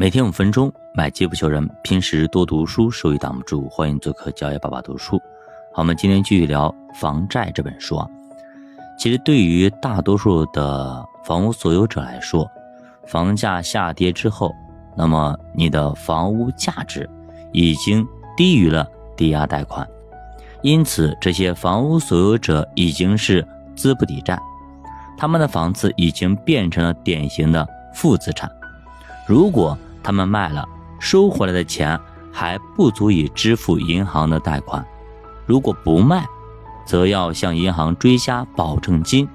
[0.00, 1.68] 每天五分钟，买机不求人。
[1.82, 3.68] 平时多读书，收益挡不住。
[3.68, 5.18] 欢迎做客教育爸爸读书。
[5.74, 8.08] 好，我们今天继续聊《房债》这本书啊。
[8.98, 12.50] 其实对于大多数的房屋所有者来说，
[13.06, 14.54] 房价下跌之后，
[14.96, 17.06] 那么你的房屋价值
[17.52, 18.02] 已经
[18.34, 19.86] 低于了抵押贷款，
[20.62, 23.46] 因此这些房屋所有者已经是
[23.76, 24.40] 资不抵债，
[25.18, 28.50] 他们的房子已经变成了典型的负资产。
[29.26, 30.66] 如果他们卖了，
[30.98, 31.98] 收回来的钱
[32.32, 34.84] 还不足以支付银行的贷款。
[35.46, 36.24] 如果不卖，
[36.86, 39.28] 则要向银行追加保证金，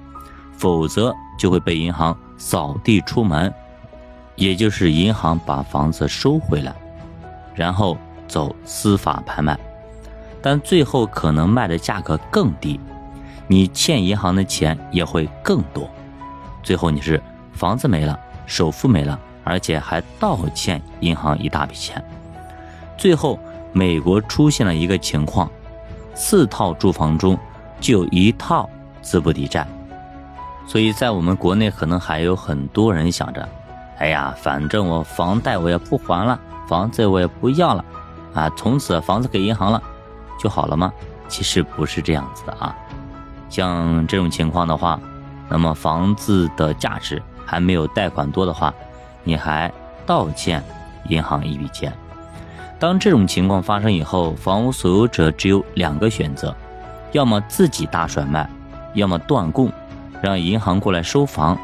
[0.56, 3.52] 否则就会被银行扫地出门，
[4.34, 6.74] 也就是银行把房子收回来，
[7.54, 9.58] 然后走司法拍卖。
[10.42, 12.78] 但最后可能卖的价格更低，
[13.48, 15.90] 你欠银行的钱也会更多。
[16.62, 19.18] 最后你是房子没了，首付没了。
[19.46, 22.04] 而且还倒欠银行一大笔钱，
[22.98, 23.38] 最后
[23.72, 25.48] 美国出现了一个情况：
[26.16, 27.38] 四套住房中
[27.80, 28.68] 就有一套
[29.00, 29.64] 资不抵债。
[30.66, 33.48] 所以在我们国内，可能还有很多人想着：
[33.98, 37.84] 哎呀，反正我房贷我也不还了，房子我也不要了，
[38.34, 39.80] 啊，从此房子给银行了
[40.40, 40.92] 就好了吗？
[41.28, 42.74] 其实不是这样子的啊。
[43.48, 44.98] 像这种情况的话，
[45.48, 48.74] 那么房子的价值还没有贷款多的话。
[49.26, 49.70] 你还
[50.06, 50.62] 倒欠
[51.08, 51.92] 银行一笔钱。
[52.78, 56.54] 当这种情况发生以后，房屋所有者只有两个选择：
[57.12, 58.48] 要么自己大甩卖，
[58.94, 59.72] 要么断供，
[60.22, 61.58] 让银行过来收房。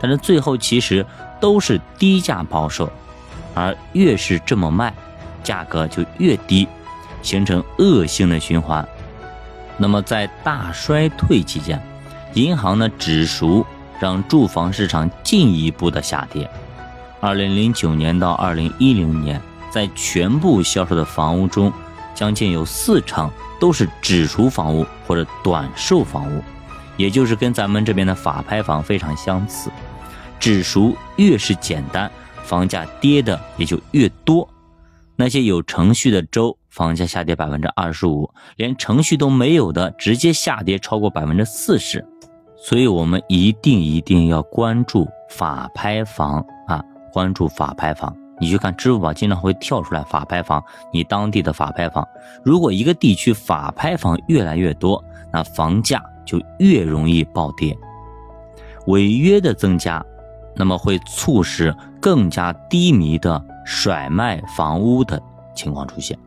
[0.00, 1.04] 但是最后其实
[1.40, 2.90] 都是低价抛售，
[3.54, 4.92] 而越是这么卖，
[5.42, 6.68] 价格就越低，
[7.22, 8.86] 形成恶性的循环。
[9.78, 11.80] 那么在大衰退期间，
[12.34, 13.64] 银行呢只赎，
[14.00, 16.50] 让住房市场进一步的下跌。
[17.20, 19.40] 二零零九年到二零一零年，
[19.70, 21.70] 在全部销售的房屋中，
[22.14, 26.42] 将近有四成都是只赎房屋或者短售房屋，
[26.96, 29.70] 也就是跟咱们这边的法拍房非常相似。
[30.38, 32.10] 只赎越是简单，
[32.42, 34.48] 房价跌的也就越多。
[35.14, 42.02] 那些有程序的州，房价下跌百分之二十五，连程序都没有的，直接下跌超过百分之四十。
[42.56, 46.82] 所以，我们一定一定要关注法拍房啊。
[47.12, 50.62] 关注法拍房，你去看支付宝经常会跳出来法拍房，
[50.92, 52.06] 你当地的法拍房。
[52.42, 57.76] 如果一个地区法拍房越来越多，那房价就越容易暴跌。
[58.86, 60.04] 违约的增加，
[60.56, 65.20] 那么会促使更加低迷的甩卖房屋的
[65.54, 66.18] 情况出现，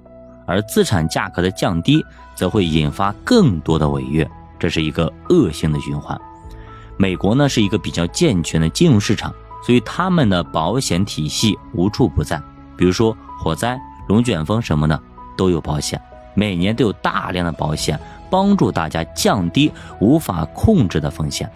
[0.46, 2.06] 而资产价格的降低，
[2.36, 4.30] 则会引发更多的违约，
[4.60, 6.20] 这是一个恶性的循环。
[6.96, 9.34] 美国呢是一个比较健全的金融市场。
[9.66, 12.42] 所以他们的保险体系无处不在，
[12.76, 15.02] 比如说火灾、龙卷风什么的
[15.38, 16.00] 都有保险，
[16.34, 17.98] 每年都有大量的保险
[18.30, 21.50] 帮助大家降低无法控制的风险。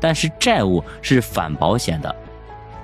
[0.00, 2.14] 但是债务是反保险的，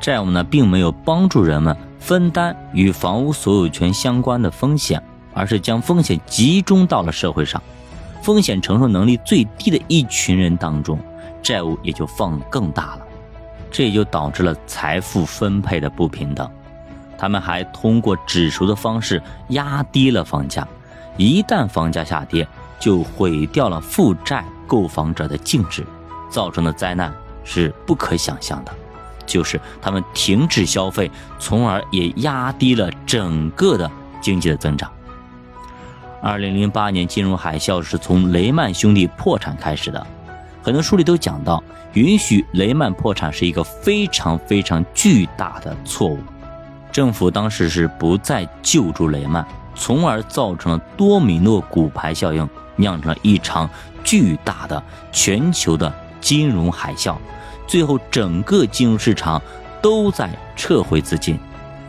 [0.00, 5.02] 债务呢并没有帮助人们分担与房屋所有权相关的风险，
[5.32, 7.62] 而是将风险集中到了社会上，
[8.20, 10.98] 风险承受能力最低的一群人当中，
[11.40, 13.05] 债务也就放更大了。
[13.76, 16.50] 这也就导致了财富分配的不平等，
[17.18, 20.66] 他们还通过指数的方式压低了房价，
[21.18, 22.48] 一旦房价下跌，
[22.80, 25.84] 就毁掉了负债购房者的净值，
[26.30, 27.12] 造成的灾难
[27.44, 28.72] 是不可想象的，
[29.26, 33.90] 就是他们停止消费，从而也压低了整个的
[34.22, 34.90] 经济的增长。
[36.22, 40.06] 二零零八年金融海啸是从雷曼兄弟破产开始的。
[40.66, 41.62] 很多书里都讲到，
[41.92, 46.18] 允许雷曼破产是一个非常非常巨大的错误。
[46.90, 49.46] 政府当时是不再救助雷曼，
[49.76, 53.70] 从而造成了多米诺骨牌效应，酿成了一场
[54.02, 54.82] 巨大的
[55.12, 57.14] 全球的金融海啸。
[57.68, 59.40] 最后，整个金融市场
[59.80, 61.38] 都在撤回资金，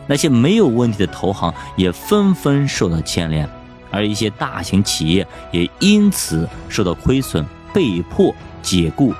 [0.06, 3.50] 那些没有问题的投行也纷纷受到牵连，
[3.90, 7.44] 而一些大型企业也因此受到亏损，
[7.78, 8.34] 被迫。
[8.60, 9.14] 解雇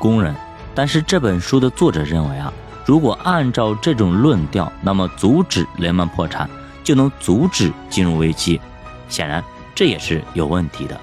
[0.00, 0.34] 工人，
[0.74, 2.50] 但是这本书的作者认为啊，
[2.86, 6.48] 如果按照这种论调，那么阻止雷曼破产
[6.82, 8.58] 就能阻止金融危机。
[9.08, 9.44] 显然
[9.74, 10.98] 这也是有问题的。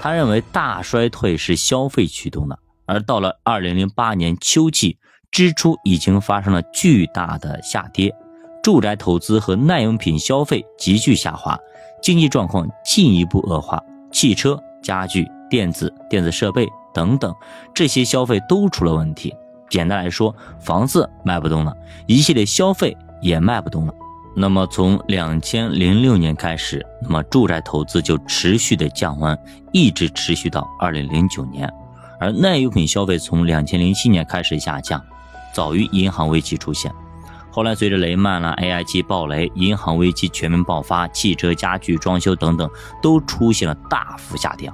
[0.00, 4.98] 他认为大衰退是消费驱动的，而到了二零零八年秋季，
[5.32, 8.14] 支出已经发生了巨大的下跌，
[8.62, 11.58] 住宅投资和耐用品消费急剧下滑，
[12.02, 13.82] 经济状况进一步恶化，
[14.12, 16.68] 汽车、家具、电子、电子设备。
[16.94, 17.34] 等等，
[17.74, 19.34] 这些消费都出了问题。
[19.68, 21.76] 简单来说，房子卖不动了，
[22.06, 23.92] 一系列消费也卖不动了。
[24.34, 29.38] 那么从两千零六年开始，那么住宅投资就持续的降温，
[29.72, 31.70] 一直持续到二零零九年。
[32.18, 34.98] 而耐用品消费从两千零七年开始下降，
[35.52, 36.90] 早于银行危机出现。
[37.50, 42.70] 后来随着雷曼了、AIG 暴雷、银行危机全面爆发，汽车、家具、装修等等
[43.02, 44.72] 都出现了大幅下跌。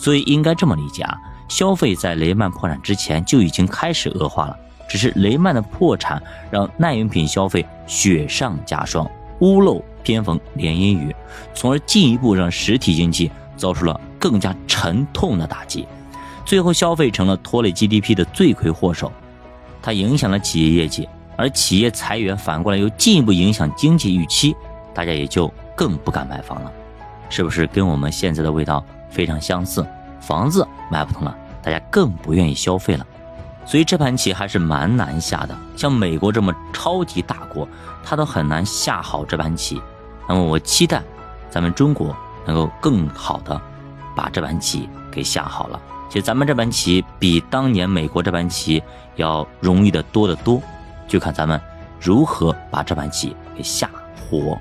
[0.00, 1.14] 所以应该这么理解啊，
[1.46, 4.56] 消费在雷曼破产之前就已经开始恶化了，
[4.88, 6.20] 只是雷曼的破产
[6.50, 9.08] 让耐用品消费雪上加霜，
[9.40, 11.14] 屋漏偏逢连阴雨，
[11.52, 15.86] 从而进一步让实体经济遭受了更加沉痛的打击。
[16.46, 19.12] 最后，消费成了拖累 GDP 的罪魁祸首，
[19.82, 21.06] 它影响了企业业绩，
[21.36, 24.56] 而企业裁员反过来又进一步影响经济预期，
[24.94, 26.72] 大家也就更不敢买房了，
[27.28, 29.84] 是不是跟我们现在的味道非常相似？
[30.20, 33.06] 房子买不通了，大家更不愿意消费了，
[33.64, 35.56] 所以这盘棋还是蛮难下的。
[35.76, 37.66] 像美国这么超级大国，
[38.04, 39.80] 他都很难下好这盘棋。
[40.28, 41.02] 那么我期待
[41.48, 42.14] 咱们中国
[42.46, 43.60] 能够更好的
[44.14, 45.80] 把这盘棋给下好了。
[46.08, 48.82] 其实咱们这盘棋比当年美国这盘棋
[49.16, 50.60] 要容易的多得多，
[51.08, 51.60] 就看咱们
[51.98, 53.90] 如何把这盘棋给下
[54.28, 54.58] 活。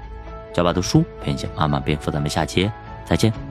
[0.53, 2.71] 教爸读书，陪你慢慢变富，咱们下期
[3.05, 3.48] 再见。